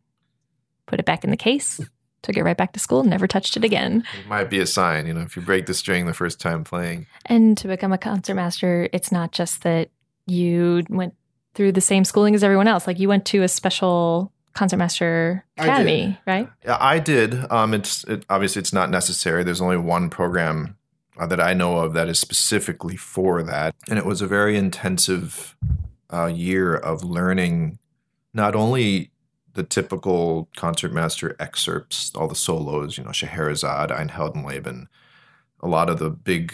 put 0.86 1.00
it 1.00 1.06
back 1.06 1.24
in 1.24 1.30
the 1.30 1.38
case, 1.38 1.80
took 2.22 2.38
it 2.38 2.44
right 2.44 2.58
back 2.58 2.74
to 2.74 2.80
school, 2.80 3.04
never 3.04 3.28
touched 3.28 3.56
it 3.56 3.64
again. 3.64 4.04
It 4.20 4.28
might 4.28 4.50
be 4.50 4.60
a 4.60 4.68
sign, 4.68 5.08
you 5.08 5.14
know, 5.14 5.22
if 5.22 5.36
you 5.36 5.42
break 5.42 5.66
the 5.66 5.74
string 5.74 6.06
the 6.06 6.14
first 6.14 6.40
time 6.40 6.64
playing. 6.64 7.08
And 7.26 7.58
to 7.60 7.68
become 7.68 7.94
a 7.94 7.98
concertmaster, 7.98 8.90
it's 8.92 9.12
not 9.12 9.32
just 9.32 9.64
that 9.64 9.90
you 10.26 10.84
went 10.90 11.14
through 11.54 11.72
the 11.72 11.82
same 11.82 12.04
schooling 12.04 12.36
as 12.36 12.44
everyone 12.44 12.68
else. 12.68 12.88
Like 12.88 13.00
you 13.00 13.08
went 13.08 13.26
to 13.28 13.44
a 13.44 13.48
special 13.48 14.34
concertmaster 14.56 15.46
academy, 15.58 16.18
right? 16.26 16.50
Yeah, 16.64 16.78
I 16.80 17.00
did. 17.00 17.52
Um, 17.52 17.74
it's 17.74 18.04
it, 18.06 18.26
obviously 18.30 18.62
it's 18.62 18.74
not 18.74 18.90
necessary. 18.90 19.44
There's 19.44 19.62
only 19.62 19.78
one 19.78 20.10
program 20.10 20.78
uh, 21.20 21.28
that 21.28 21.40
I 21.40 21.54
know 21.54 21.80
of 21.80 21.94
that 21.94 22.08
is 22.10 22.20
specifically 22.20 22.96
for 22.96 23.44
that, 23.44 23.76
and 23.90 24.00
it 24.00 24.06
was 24.06 24.22
a 24.22 24.28
very 24.28 24.58
intensive 24.58 25.56
uh, 26.12 26.28
year 26.28 26.76
of 26.76 27.04
learning 27.04 27.78
not 28.34 28.56
only 28.56 29.12
the 29.54 29.64
typical 29.64 30.50
concertmaster 30.56 31.36
excerpts, 31.40 32.12
all 32.16 32.28
the 32.28 32.36
solos, 32.36 32.98
you 32.98 33.04
know, 33.04 33.12
Scheherazade, 33.12 33.92
Ein 33.92 34.10
Heldenleben, 34.10 34.88
a 35.62 35.68
lot 35.68 35.90
of 35.90 36.00
the 36.00 36.10
big 36.10 36.54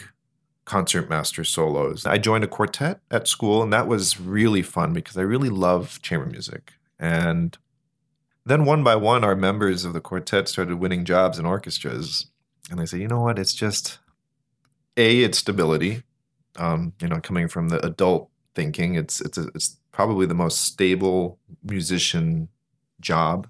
concertmaster 0.65 1.43
solos. 1.43 2.05
I 2.05 2.17
joined 2.17 2.43
a 2.43 2.47
quartet 2.47 2.99
at 3.09 3.27
school, 3.27 3.63
and 3.63 3.73
that 3.73 3.87
was 3.87 4.19
really 4.19 4.61
fun 4.61 4.93
because 4.93 5.17
I 5.17 5.21
really 5.21 5.49
love 5.49 5.99
chamber 6.01 6.27
music. 6.27 6.73
And 6.99 7.57
then 8.45 8.65
one 8.65 8.83
by 8.83 8.95
one, 8.95 9.23
our 9.23 9.35
members 9.35 9.85
of 9.85 9.93
the 9.93 10.01
quartet 10.01 10.47
started 10.47 10.79
winning 10.79 11.05
jobs 11.05 11.37
in 11.37 11.45
orchestras. 11.45 12.27
And 12.69 12.79
I 12.79 12.85
said, 12.85 12.99
you 12.99 13.07
know 13.07 13.21
what? 13.21 13.39
It's 13.39 13.53
just 13.53 13.99
a 14.97 15.23
it's 15.23 15.37
stability. 15.37 16.03
Um, 16.57 16.93
you 17.01 17.07
know, 17.07 17.19
coming 17.21 17.47
from 17.47 17.69
the 17.69 17.85
adult 17.85 18.29
thinking, 18.55 18.95
it's 18.95 19.21
it's 19.21 19.37
a, 19.37 19.47
it's 19.55 19.77
probably 19.91 20.25
the 20.25 20.33
most 20.33 20.61
stable 20.61 21.39
musician 21.63 22.49
job. 22.99 23.47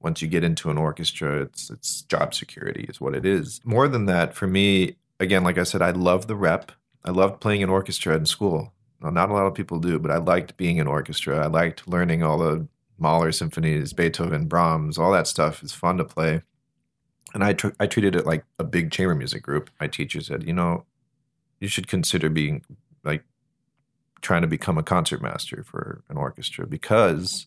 Once 0.00 0.20
you 0.20 0.28
get 0.28 0.44
into 0.44 0.70
an 0.70 0.78
orchestra, 0.78 1.42
it's 1.42 1.70
it's 1.70 2.02
job 2.02 2.34
security 2.34 2.86
is 2.88 3.00
what 3.00 3.14
it 3.14 3.24
is. 3.24 3.60
More 3.64 3.88
than 3.88 4.06
that, 4.06 4.34
for 4.34 4.46
me, 4.46 4.96
again, 5.20 5.44
like 5.44 5.58
I 5.58 5.64
said, 5.64 5.82
I 5.82 5.90
love 5.90 6.26
the 6.26 6.36
rep. 6.36 6.72
I 7.04 7.10
loved 7.10 7.40
playing 7.40 7.62
an 7.62 7.70
orchestra 7.70 8.16
in 8.16 8.26
school. 8.26 8.72
Not 9.00 9.30
a 9.30 9.32
lot 9.32 9.46
of 9.46 9.54
people 9.54 9.80
do, 9.80 9.98
but 9.98 10.12
I 10.12 10.18
liked 10.18 10.56
being 10.56 10.76
in 10.76 10.86
orchestra. 10.86 11.36
I 11.36 11.46
liked 11.46 11.88
learning 11.88 12.22
all 12.22 12.38
the 12.38 12.68
Mahler 13.02 13.32
symphonies, 13.32 13.92
Beethoven, 13.92 14.46
Brahms, 14.46 14.96
all 14.96 15.12
that 15.12 15.26
stuff 15.26 15.62
is 15.62 15.72
fun 15.72 15.98
to 15.98 16.04
play. 16.04 16.42
And 17.34 17.42
I, 17.42 17.52
tr- 17.52 17.76
I 17.80 17.86
treated 17.86 18.14
it 18.14 18.26
like 18.26 18.44
a 18.58 18.64
big 18.64 18.90
chamber 18.90 19.14
music 19.14 19.42
group. 19.42 19.70
My 19.80 19.88
teacher 19.88 20.20
said, 20.20 20.44
you 20.44 20.52
know, 20.52 20.84
you 21.60 21.68
should 21.68 21.88
consider 21.88 22.28
being 22.28 22.64
like 23.04 23.24
trying 24.20 24.42
to 24.42 24.48
become 24.48 24.78
a 24.78 24.82
concertmaster 24.82 25.64
for 25.64 26.02
an 26.08 26.16
orchestra 26.16 26.66
because 26.66 27.46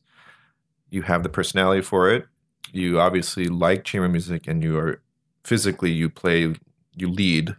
you 0.90 1.04
have 1.04 1.24
the 1.24 1.30
personality 1.30 1.82
for 1.82 2.10
it. 2.10 2.28
You 2.72 3.00
obviously 3.00 3.48
like 3.48 3.84
chamber 3.84 4.10
music 4.10 4.48
and 4.48 4.64
you 4.64 4.78
are 4.78 5.02
physically, 5.44 5.92
you 5.92 6.10
play, 6.10 6.54
you 6.96 7.10
lead. 7.10 7.56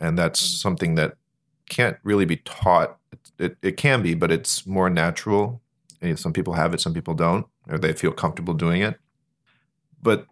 And 0.00 0.18
that's 0.18 0.40
something 0.40 0.94
that 0.96 1.14
can't 1.68 1.96
really 2.02 2.24
be 2.24 2.36
taught. 2.36 2.98
It, 3.12 3.18
it, 3.38 3.56
it 3.62 3.76
can 3.76 4.02
be, 4.02 4.14
but 4.14 4.30
it's 4.30 4.66
more 4.66 4.90
natural 4.90 5.62
some 6.16 6.32
people 6.32 6.54
have 6.54 6.74
it, 6.74 6.80
some 6.80 6.94
people 6.94 7.14
don't, 7.14 7.46
or 7.68 7.78
they 7.78 7.92
feel 7.92 8.12
comfortable 8.12 8.54
doing 8.54 8.82
it. 8.82 8.98
But 10.02 10.26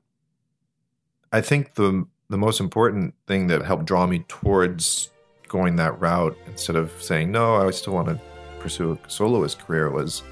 I 1.33 1.41
think 1.41 1.75
the 1.75 2.07
the 2.29 2.39
most 2.39 2.61
important 2.61 3.15
thing 3.27 3.47
that 3.49 3.63
helped 3.65 3.85
draw 3.85 4.07
me 4.07 4.25
towards 4.27 5.11
going 5.49 5.77
that 5.77 6.01
route 6.01 6.37
instead 6.47 6.77
of 6.77 6.91
saying 7.01 7.31
no, 7.31 7.57
I 7.57 7.71
still 7.71 7.95
want 7.95 8.09
to 8.09 8.21
pursue 8.59 8.93
a 8.93 9.11
soloist 9.11 9.61
career 9.61 9.91
was 9.91 10.23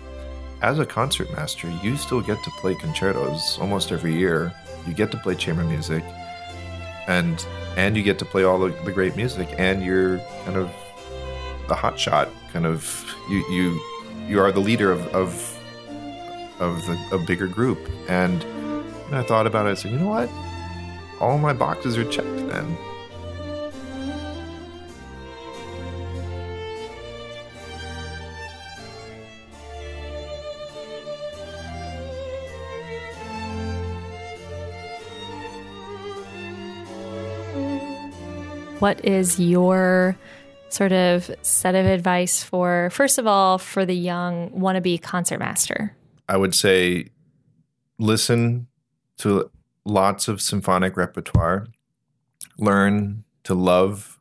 as 0.64 0.78
a 0.78 0.86
concertmaster, 0.86 1.70
you 1.82 1.94
still 1.96 2.22
get 2.22 2.42
to 2.42 2.50
play 2.52 2.74
concertos 2.74 3.58
almost 3.60 3.92
every 3.92 4.14
year. 4.14 4.50
You 4.86 4.94
get 4.94 5.10
to 5.10 5.18
play 5.18 5.34
chamber 5.34 5.62
music, 5.62 6.02
and 7.06 7.46
and 7.76 7.94
you 7.96 8.02
get 8.02 8.18
to 8.20 8.24
play 8.24 8.44
all 8.44 8.58
the, 8.58 8.70
the 8.84 8.92
great 8.92 9.14
music, 9.14 9.48
and 9.58 9.84
you're 9.84 10.18
kind 10.44 10.56
of 10.56 10.72
the 11.68 11.74
hot 11.74 11.98
shot. 11.98 12.30
Kind 12.50 12.64
of 12.64 13.04
you 13.28 13.44
you 13.50 13.80
you 14.26 14.40
are 14.40 14.50
the 14.52 14.60
leader 14.60 14.90
of 14.90 15.06
of, 15.14 15.58
of 16.60 16.84
the, 16.86 17.08
a 17.12 17.18
bigger 17.18 17.46
group. 17.46 17.78
And 18.08 18.44
I 19.12 19.22
thought 19.22 19.46
about 19.46 19.66
it. 19.66 19.70
I 19.70 19.74
said, 19.74 19.92
you 19.92 19.98
know 19.98 20.08
what? 20.08 20.30
All 21.20 21.38
my 21.38 21.52
boxes 21.52 21.96
are 21.96 22.04
checked 22.04 22.48
then. 22.48 22.76
What 38.80 39.02
is 39.02 39.40
your 39.40 40.16
sort 40.74 40.92
of 40.92 41.30
set 41.42 41.74
of 41.74 41.86
advice 41.86 42.42
for, 42.42 42.90
first 42.90 43.18
of 43.18 43.26
all, 43.26 43.58
for 43.58 43.86
the 43.86 43.94
young 43.94 44.50
wannabe 44.50 45.00
concertmaster? 45.00 45.94
I 46.28 46.36
would 46.36 46.54
say 46.54 47.08
listen 47.98 48.66
to 49.18 49.50
lots 49.84 50.28
of 50.28 50.40
symphonic 50.40 50.96
repertoire, 50.96 51.66
learn 52.58 53.24
to 53.44 53.54
love 53.54 54.20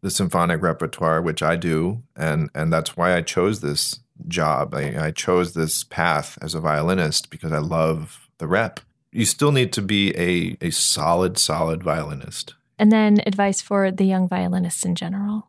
the 0.00 0.10
symphonic 0.10 0.62
repertoire, 0.62 1.22
which 1.22 1.42
I 1.42 1.56
do, 1.56 2.02
and 2.16 2.50
and 2.54 2.72
that's 2.72 2.96
why 2.96 3.16
I 3.16 3.22
chose 3.22 3.60
this 3.60 4.00
job. 4.28 4.74
I, 4.74 5.06
I 5.06 5.10
chose 5.12 5.54
this 5.54 5.84
path 5.84 6.38
as 6.42 6.54
a 6.54 6.60
violinist 6.60 7.30
because 7.30 7.52
I 7.52 7.58
love 7.58 8.28
the 8.38 8.46
rep. 8.46 8.80
You 9.12 9.24
still 9.24 9.52
need 9.52 9.72
to 9.74 9.82
be 9.82 10.14
a 10.16 10.56
a 10.60 10.70
solid, 10.70 11.38
solid 11.38 11.82
violinist. 11.82 12.54
And 12.78 12.90
then 12.90 13.20
advice 13.24 13.62
for 13.62 13.90
the 13.90 14.04
young 14.04 14.28
violinists 14.28 14.84
in 14.84 14.94
general 14.96 15.48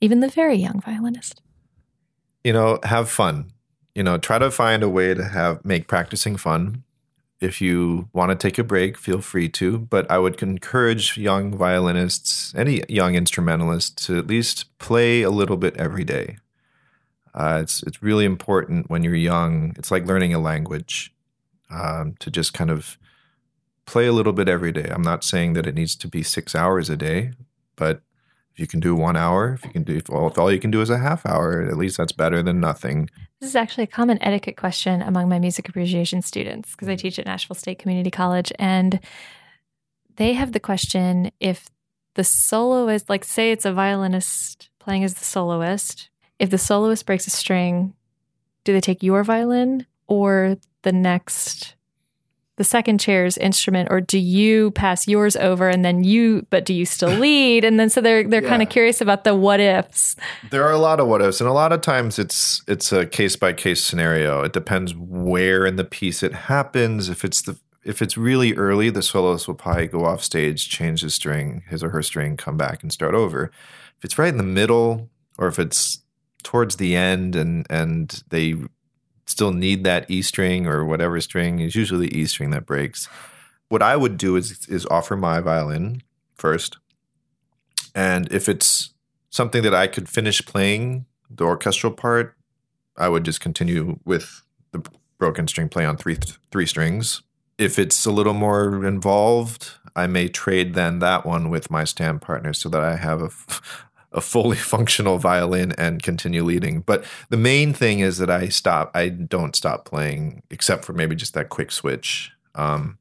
even 0.00 0.20
the 0.20 0.28
very 0.28 0.56
young 0.56 0.80
violinist? 0.80 1.42
You 2.44 2.52
know, 2.52 2.78
have 2.84 3.10
fun. 3.10 3.52
You 3.94 4.02
know, 4.02 4.18
try 4.18 4.38
to 4.38 4.50
find 4.50 4.82
a 4.82 4.88
way 4.88 5.14
to 5.14 5.24
have 5.24 5.64
make 5.64 5.88
practicing 5.88 6.36
fun. 6.36 6.84
If 7.40 7.60
you 7.60 8.08
want 8.12 8.30
to 8.30 8.36
take 8.36 8.58
a 8.58 8.64
break, 8.64 8.96
feel 8.96 9.20
free 9.20 9.48
to. 9.50 9.78
But 9.78 10.10
I 10.10 10.18
would 10.18 10.42
encourage 10.42 11.16
young 11.16 11.56
violinists, 11.56 12.54
any 12.54 12.82
young 12.88 13.14
instrumentalist, 13.14 14.04
to 14.06 14.18
at 14.18 14.26
least 14.26 14.76
play 14.78 15.22
a 15.22 15.30
little 15.30 15.56
bit 15.56 15.76
every 15.76 16.04
day. 16.04 16.38
Uh, 17.34 17.60
it's 17.62 17.82
it's 17.84 18.02
really 18.02 18.24
important 18.24 18.90
when 18.90 19.04
you're 19.04 19.14
young. 19.14 19.74
It's 19.76 19.90
like 19.90 20.06
learning 20.06 20.34
a 20.34 20.40
language 20.40 21.14
um, 21.70 22.14
to 22.18 22.30
just 22.30 22.54
kind 22.54 22.70
of 22.70 22.98
play 23.86 24.06
a 24.06 24.12
little 24.12 24.32
bit 24.32 24.48
every 24.48 24.72
day. 24.72 24.88
I'm 24.90 25.02
not 25.02 25.24
saying 25.24 25.52
that 25.54 25.66
it 25.66 25.74
needs 25.74 25.96
to 25.96 26.08
be 26.08 26.22
six 26.22 26.54
hours 26.54 26.90
a 26.90 26.96
day, 26.96 27.32
but 27.76 28.02
if 28.58 28.62
you 28.62 28.66
can 28.66 28.80
do 28.80 28.96
one 28.96 29.16
hour, 29.16 29.54
if 29.54 29.64
you 29.64 29.70
can 29.70 29.84
do, 29.84 30.00
well, 30.08 30.26
if 30.26 30.36
all 30.36 30.50
you 30.50 30.58
can 30.58 30.72
do 30.72 30.80
is 30.80 30.90
a 30.90 30.98
half 30.98 31.24
hour, 31.24 31.62
at 31.62 31.76
least 31.76 31.96
that's 31.96 32.10
better 32.10 32.42
than 32.42 32.58
nothing. 32.58 33.08
This 33.40 33.50
is 33.50 33.54
actually 33.54 33.84
a 33.84 33.86
common 33.86 34.20
etiquette 34.20 34.56
question 34.56 35.00
among 35.00 35.28
my 35.28 35.38
music 35.38 35.68
appreciation 35.68 36.22
students 36.22 36.72
because 36.72 36.88
I 36.88 36.96
mm. 36.96 36.98
teach 36.98 37.20
at 37.20 37.26
Nashville 37.26 37.54
State 37.54 37.78
Community 37.78 38.10
College. 38.10 38.52
And 38.58 38.98
they 40.16 40.32
have 40.32 40.50
the 40.50 40.58
question 40.58 41.30
if 41.38 41.68
the 42.16 42.24
soloist, 42.24 43.08
like, 43.08 43.22
say 43.22 43.52
it's 43.52 43.64
a 43.64 43.72
violinist 43.72 44.70
playing 44.80 45.04
as 45.04 45.14
the 45.14 45.24
soloist, 45.24 46.10
if 46.40 46.50
the 46.50 46.58
soloist 46.58 47.06
breaks 47.06 47.28
a 47.28 47.30
string, 47.30 47.94
do 48.64 48.72
they 48.72 48.80
take 48.80 49.04
your 49.04 49.22
violin 49.22 49.86
or 50.08 50.56
the 50.82 50.90
next 50.90 51.76
the 52.58 52.64
second 52.64 52.98
chair's 52.98 53.38
instrument 53.38 53.88
or 53.90 54.00
do 54.00 54.18
you 54.18 54.70
pass 54.72 55.08
yours 55.08 55.36
over 55.36 55.68
and 55.68 55.84
then 55.84 56.04
you 56.04 56.46
but 56.50 56.64
do 56.64 56.74
you 56.74 56.84
still 56.84 57.08
lead? 57.18 57.64
And 57.64 57.80
then 57.80 57.88
so 57.88 58.00
they're 58.00 58.28
they're 58.28 58.42
yeah. 58.42 58.48
kind 58.48 58.62
of 58.62 58.68
curious 58.68 59.00
about 59.00 59.24
the 59.24 59.34
what 59.34 59.60
ifs. 59.60 60.16
There 60.50 60.64
are 60.64 60.72
a 60.72 60.78
lot 60.78 61.00
of 61.00 61.08
what 61.08 61.22
ifs 61.22 61.40
and 61.40 61.48
a 61.48 61.52
lot 61.52 61.72
of 61.72 61.80
times 61.80 62.18
it's 62.18 62.62
it's 62.68 62.92
a 62.92 63.06
case 63.06 63.36
by 63.36 63.52
case 63.54 63.82
scenario. 63.82 64.42
It 64.42 64.52
depends 64.52 64.94
where 64.94 65.64
in 65.64 65.76
the 65.76 65.84
piece 65.84 66.22
it 66.22 66.34
happens. 66.34 67.08
If 67.08 67.24
it's 67.24 67.42
the 67.42 67.58
if 67.84 68.02
it's 68.02 68.18
really 68.18 68.54
early 68.54 68.90
the 68.90 69.02
soloist 69.02 69.48
will 69.48 69.54
probably 69.54 69.86
go 69.86 70.04
off 70.04 70.22
stage 70.22 70.68
change 70.68 71.00
his 71.00 71.14
string 71.14 71.62
his 71.68 71.82
or 71.82 71.90
her 71.90 72.02
string 72.02 72.36
come 72.36 72.56
back 72.56 72.82
and 72.82 72.92
start 72.92 73.14
over. 73.14 73.50
If 73.96 74.04
it's 74.04 74.18
right 74.18 74.28
in 74.28 74.36
the 74.36 74.42
middle 74.42 75.08
or 75.38 75.46
if 75.46 75.58
it's 75.58 76.02
towards 76.42 76.76
the 76.76 76.96
end 76.96 77.34
and 77.36 77.66
and 77.70 78.22
they 78.30 78.56
still 79.28 79.52
need 79.52 79.84
that 79.84 80.10
E 80.10 80.22
string 80.22 80.66
or 80.66 80.84
whatever 80.84 81.20
string. 81.20 81.60
It's 81.60 81.74
usually 81.74 82.08
the 82.08 82.18
E 82.18 82.26
string 82.26 82.50
that 82.50 82.66
breaks. 82.66 83.08
What 83.68 83.82
I 83.82 83.96
would 83.96 84.16
do 84.16 84.36
is 84.36 84.66
is 84.68 84.86
offer 84.86 85.16
my 85.16 85.40
violin 85.40 86.02
first, 86.34 86.78
and 87.94 88.30
if 88.32 88.48
it's 88.48 88.94
something 89.30 89.62
that 89.62 89.74
I 89.74 89.86
could 89.86 90.08
finish 90.08 90.44
playing 90.44 91.04
the 91.30 91.44
orchestral 91.44 91.92
part, 91.92 92.34
I 92.96 93.08
would 93.08 93.24
just 93.24 93.40
continue 93.40 93.98
with 94.04 94.42
the 94.72 94.82
broken 95.18 95.46
string 95.46 95.68
play 95.68 95.84
on 95.84 95.96
three 95.96 96.18
three 96.50 96.66
strings. 96.66 97.22
If 97.58 97.78
it's 97.78 98.06
a 98.06 98.12
little 98.12 98.34
more 98.34 98.86
involved, 98.86 99.72
I 99.96 100.06
may 100.06 100.28
trade 100.28 100.74
then 100.74 101.00
that 101.00 101.26
one 101.26 101.50
with 101.50 101.70
my 101.70 101.84
stand 101.84 102.22
partner 102.22 102.52
so 102.52 102.68
that 102.68 102.82
I 102.82 102.96
have 102.96 103.20
a, 103.20 103.30
a 104.12 104.20
fully 104.20 104.56
functional 104.74 105.18
violin 105.18 105.72
and 105.72 106.02
continue 106.02 106.42
leading. 106.42 106.80
But 106.80 107.04
the 107.28 107.36
main 107.36 107.72
thing 107.72 108.00
is 108.00 108.18
that 108.18 108.30
I 108.30 108.48
stop. 108.48 108.90
I 108.94 109.08
don't 109.08 109.56
stop 109.56 109.84
playing 109.84 110.42
except 110.50 110.84
for 110.84 110.92
maybe 110.92 111.16
just 111.16 111.34
that 111.34 111.48
quick 111.48 111.70
switch. 111.70 112.32
Um, 112.54 112.98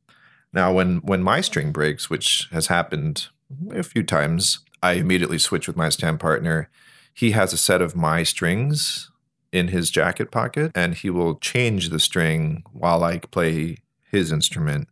now, 0.54 0.74
when 0.74 0.98
when 0.98 1.22
my 1.22 1.42
string 1.42 1.72
breaks, 1.72 2.10
which 2.10 2.48
has 2.52 2.68
happened 2.68 3.28
a 3.72 3.84
few 3.84 4.04
times, 4.04 4.60
I 4.82 4.94
immediately 4.94 5.38
switch 5.38 5.68
with 5.68 5.78
my 5.78 5.90
stand 5.90 6.20
partner. 6.20 6.70
He 7.14 7.32
has 7.32 7.54
a 7.54 7.58
set 7.58 7.82
of 7.82 7.96
my 7.96 8.24
strings 8.24 9.12
in 9.52 9.70
his 9.70 9.90
jacket 9.90 10.32
pocket, 10.32 10.72
and 10.76 10.94
he 10.94 11.10
will 11.10 11.36
change 11.36 11.90
the 11.90 12.00
string 12.00 12.64
while 12.72 13.04
I 13.04 13.20
play 13.20 13.78
his 14.12 14.32
instrument. 14.32 14.88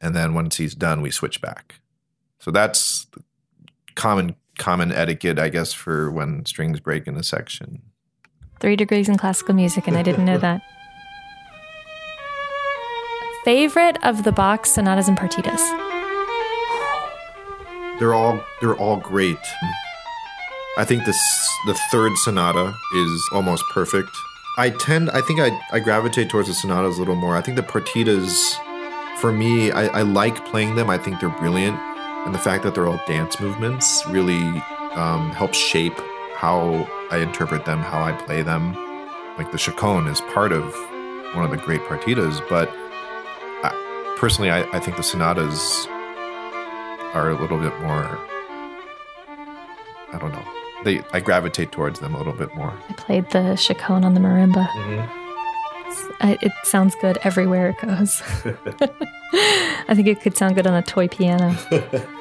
And 0.00 0.14
then 0.14 0.34
once 0.34 0.56
he's 0.56 0.74
done, 0.74 1.02
we 1.02 1.10
switch 1.10 1.40
back. 1.40 1.80
So 2.38 2.50
that's 2.50 3.06
common 3.94 4.36
common 4.58 4.92
etiquette, 4.92 5.38
I 5.38 5.48
guess, 5.48 5.72
for 5.72 6.10
when 6.10 6.44
strings 6.46 6.80
break 6.80 7.06
in 7.06 7.16
a 7.16 7.22
section. 7.22 7.82
Three 8.60 8.76
degrees 8.76 9.08
in 9.08 9.16
classical 9.16 9.54
music, 9.54 9.86
and 9.86 9.96
I 9.96 10.02
didn't 10.02 10.24
know 10.24 10.38
that. 10.38 10.62
Favorite 13.44 14.02
of 14.02 14.24
the 14.24 14.32
Bach 14.32 14.66
sonatas 14.66 15.08
and 15.08 15.16
partitas? 15.16 15.60
They're 17.98 18.14
all 18.14 18.42
they're 18.60 18.76
all 18.76 18.96
great. 18.96 19.38
I 20.76 20.84
think 20.84 21.04
this 21.04 21.18
the 21.66 21.74
third 21.90 22.16
sonata 22.18 22.74
is 22.94 23.28
almost 23.32 23.64
perfect. 23.72 24.10
I 24.58 24.70
tend, 24.70 25.10
I 25.10 25.20
think 25.20 25.40
I, 25.40 25.50
I 25.70 25.80
gravitate 25.80 26.30
towards 26.30 26.48
the 26.48 26.54
sonatas 26.54 26.96
a 26.96 26.98
little 27.00 27.14
more. 27.14 27.36
I 27.36 27.42
think 27.42 27.56
the 27.56 27.62
partitas, 27.62 28.54
for 29.20 29.30
me, 29.30 29.70
I, 29.70 29.86
I 29.98 30.02
like 30.02 30.46
playing 30.46 30.76
them. 30.76 30.88
I 30.88 30.96
think 30.96 31.20
they're 31.20 31.28
brilliant, 31.28 31.78
and 32.26 32.34
the 32.34 32.38
fact 32.40 32.64
that 32.64 32.74
they're 32.74 32.88
all 32.88 33.00
dance 33.06 33.40
movements 33.40 34.04
really 34.08 34.42
um, 34.96 35.30
helps 35.30 35.56
shape 35.56 35.96
how 36.34 36.86
I 37.10 37.18
interpret 37.18 37.64
them, 37.64 37.78
how 37.78 38.02
I 38.02 38.12
play 38.12 38.42
them. 38.42 38.74
Like 39.38 39.52
the 39.52 39.58
chaconne 39.58 40.08
is 40.08 40.20
part 40.22 40.50
of 40.50 40.64
one 41.34 41.44
of 41.44 41.52
the 41.52 41.56
great 41.56 41.80
partitas, 41.82 42.46
but 42.48 42.68
I, 43.62 44.14
personally, 44.18 44.50
I, 44.50 44.62
I 44.72 44.80
think 44.80 44.96
the 44.96 45.04
sonatas 45.04 45.86
are 47.14 47.30
a 47.30 47.40
little 47.40 47.58
bit 47.58 47.78
more. 47.80 48.18
I 50.12 50.18
don't 50.18 50.32
know. 50.32 50.44
They 50.84 51.02
I 51.12 51.20
gravitate 51.20 51.70
towards 51.70 52.00
them 52.00 52.14
a 52.14 52.18
little 52.18 52.32
bit 52.32 52.54
more. 52.56 52.74
I 52.88 52.92
played 52.94 53.30
the 53.30 53.54
chaconne 53.54 54.04
on 54.04 54.14
the 54.14 54.20
marimba. 54.20 54.66
Mm-hmm. 54.68 55.22
I, 56.20 56.38
it 56.42 56.52
sounds 56.64 56.96
good 56.96 57.18
everywhere 57.22 57.70
it 57.70 57.78
goes. 57.78 58.20
I 59.88 59.94
think 59.94 60.08
it 60.08 60.20
could 60.20 60.36
sound 60.36 60.56
good 60.56 60.66
on 60.66 60.74
a 60.74 60.82
toy 60.82 61.06
piano. 61.06 61.56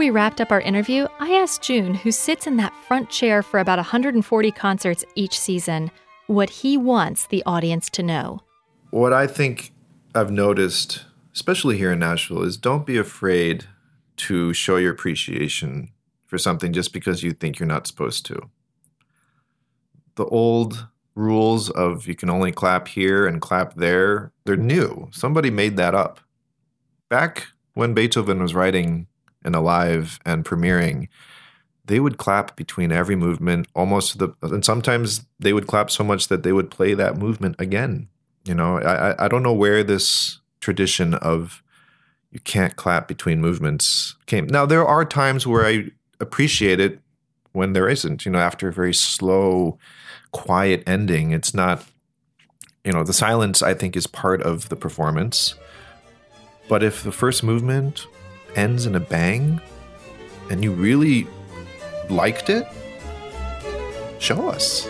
we 0.00 0.08
wrapped 0.08 0.40
up 0.40 0.50
our 0.50 0.62
interview, 0.62 1.06
I 1.18 1.32
asked 1.34 1.60
Jun, 1.60 1.92
who 1.92 2.10
sits 2.10 2.46
in 2.46 2.56
that 2.56 2.72
front 2.88 3.10
chair 3.10 3.42
for 3.42 3.60
about 3.60 3.76
140 3.76 4.50
concerts 4.52 5.04
each 5.14 5.38
season, 5.38 5.90
what 6.26 6.48
he 6.48 6.78
wants 6.78 7.26
the 7.26 7.42
audience 7.44 7.90
to 7.90 8.02
know. 8.02 8.40
What 8.88 9.12
I 9.12 9.26
think 9.26 9.72
I've 10.14 10.30
noticed, 10.30 11.04
especially 11.34 11.76
here 11.76 11.92
in 11.92 11.98
Nashville, 11.98 12.42
is 12.42 12.56
don't 12.56 12.86
be 12.86 12.96
afraid 12.96 13.66
to 14.16 14.54
show 14.54 14.78
your 14.78 14.90
appreciation 14.90 15.90
for 16.24 16.38
something 16.38 16.72
just 16.72 16.94
because 16.94 17.22
you 17.22 17.32
think 17.32 17.58
you're 17.58 17.66
not 17.66 17.86
supposed 17.86 18.24
to. 18.24 18.48
The 20.14 20.24
old 20.24 20.86
rules 21.14 21.68
of 21.68 22.08
you 22.08 22.14
can 22.14 22.30
only 22.30 22.52
clap 22.52 22.88
here 22.88 23.26
and 23.26 23.38
clap 23.38 23.74
there, 23.74 24.32
they're 24.46 24.56
new. 24.56 25.10
Somebody 25.12 25.50
made 25.50 25.76
that 25.76 25.94
up. 25.94 26.20
Back 27.10 27.48
when 27.74 27.92
Beethoven 27.92 28.40
was 28.40 28.54
writing 28.54 29.06
and 29.44 29.54
alive 29.54 30.18
and 30.24 30.44
premiering, 30.44 31.08
they 31.84 32.00
would 32.00 32.18
clap 32.18 32.56
between 32.56 32.92
every 32.92 33.16
movement 33.16 33.66
almost 33.74 34.18
the 34.18 34.32
and 34.42 34.64
sometimes 34.64 35.26
they 35.38 35.52
would 35.52 35.66
clap 35.66 35.90
so 35.90 36.04
much 36.04 36.28
that 36.28 36.42
they 36.42 36.52
would 36.52 36.70
play 36.70 36.94
that 36.94 37.16
movement 37.16 37.56
again. 37.58 38.08
You 38.44 38.54
know, 38.54 38.78
I 38.78 39.24
I 39.24 39.28
don't 39.28 39.42
know 39.42 39.52
where 39.52 39.82
this 39.82 40.38
tradition 40.60 41.14
of 41.14 41.62
you 42.30 42.40
can't 42.40 42.76
clap 42.76 43.08
between 43.08 43.40
movements 43.40 44.14
came. 44.26 44.46
Now 44.46 44.66
there 44.66 44.86
are 44.86 45.04
times 45.04 45.46
where 45.46 45.66
I 45.66 45.90
appreciate 46.20 46.78
it 46.78 47.00
when 47.52 47.72
there 47.72 47.88
isn't. 47.88 48.24
You 48.24 48.32
know, 48.32 48.38
after 48.38 48.68
a 48.68 48.72
very 48.72 48.94
slow, 48.94 49.78
quiet 50.30 50.82
ending, 50.86 51.32
it's 51.32 51.54
not. 51.54 51.84
You 52.84 52.92
know, 52.92 53.04
the 53.04 53.12
silence 53.12 53.62
I 53.62 53.74
think 53.74 53.94
is 53.94 54.06
part 54.06 54.40
of 54.42 54.70
the 54.70 54.76
performance. 54.76 55.54
But 56.68 56.82
if 56.82 57.02
the 57.02 57.12
first 57.12 57.42
movement 57.42 58.06
ends 58.56 58.86
in 58.86 58.94
a 58.94 59.00
bang 59.00 59.60
and 60.50 60.62
you 60.62 60.72
really 60.72 61.26
liked 62.08 62.50
it, 62.50 62.66
show 64.18 64.48
us. 64.48 64.88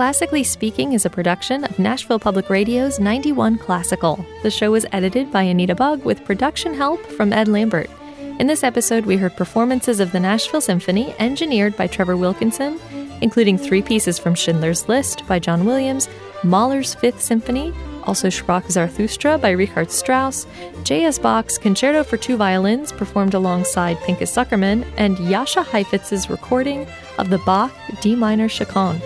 Classically 0.00 0.44
Speaking 0.44 0.94
is 0.94 1.04
a 1.04 1.10
production 1.10 1.62
of 1.62 1.78
Nashville 1.78 2.18
Public 2.18 2.48
Radio's 2.48 2.98
91 2.98 3.58
Classical. 3.58 4.24
The 4.42 4.50
show 4.50 4.70
was 4.70 4.86
edited 4.92 5.30
by 5.30 5.42
Anita 5.42 5.74
Bug 5.74 6.06
with 6.06 6.24
production 6.24 6.72
help 6.72 7.04
from 7.04 7.34
Ed 7.34 7.48
Lambert. 7.48 7.90
In 8.38 8.46
this 8.46 8.64
episode, 8.64 9.04
we 9.04 9.18
heard 9.18 9.36
performances 9.36 10.00
of 10.00 10.10
the 10.10 10.18
Nashville 10.18 10.62
Symphony 10.62 11.14
engineered 11.18 11.76
by 11.76 11.86
Trevor 11.86 12.16
Wilkinson, 12.16 12.80
including 13.20 13.58
three 13.58 13.82
pieces 13.82 14.18
from 14.18 14.34
Schindler's 14.34 14.88
List 14.88 15.28
by 15.28 15.38
John 15.38 15.66
Williams, 15.66 16.08
Mahler's 16.42 16.94
Fifth 16.94 17.20
Symphony, 17.20 17.70
also 18.04 18.28
Sprach 18.28 18.70
Zarathustra 18.70 19.36
by 19.36 19.50
Richard 19.50 19.90
Strauss, 19.90 20.46
J.S. 20.82 21.18
Bach's 21.18 21.58
Concerto 21.58 22.04
for 22.04 22.16
Two 22.16 22.38
Violins 22.38 22.90
performed 22.90 23.34
alongside 23.34 24.00
Pinchas 24.00 24.34
Zukerman, 24.34 24.90
and 24.96 25.18
Jascha 25.18 25.62
Heifetz's 25.62 26.30
recording 26.30 26.86
of 27.18 27.28
the 27.28 27.38
Bach 27.44 27.70
D 28.00 28.16
minor 28.16 28.48
chaconne. 28.48 28.98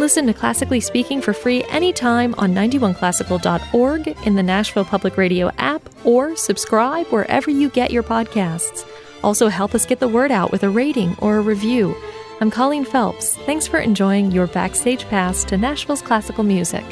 Listen 0.00 0.26
to 0.28 0.32
Classically 0.32 0.80
Speaking 0.80 1.20
for 1.20 1.34
free 1.34 1.62
anytime 1.64 2.34
on 2.38 2.54
91classical.org 2.54 4.16
in 4.24 4.34
the 4.34 4.42
Nashville 4.42 4.86
Public 4.86 5.18
Radio 5.18 5.50
app 5.58 5.86
or 6.06 6.34
subscribe 6.36 7.06
wherever 7.08 7.50
you 7.50 7.68
get 7.68 7.90
your 7.90 8.02
podcasts. 8.02 8.88
Also, 9.22 9.48
help 9.48 9.74
us 9.74 9.84
get 9.84 10.00
the 10.00 10.08
word 10.08 10.30
out 10.30 10.52
with 10.52 10.62
a 10.62 10.70
rating 10.70 11.14
or 11.18 11.36
a 11.36 11.42
review. 11.42 11.94
I'm 12.40 12.50
Colleen 12.50 12.86
Phelps. 12.86 13.36
Thanks 13.44 13.66
for 13.66 13.78
enjoying 13.78 14.32
your 14.32 14.46
backstage 14.46 15.04
pass 15.08 15.44
to 15.44 15.58
Nashville's 15.58 16.00
classical 16.00 16.44
music. 16.44 16.84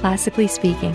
Classically 0.00 0.46
Speaking. 0.46 0.94